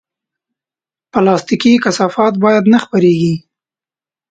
[1.11, 3.33] پلاستيکي کثافات باید نه خپرېږي.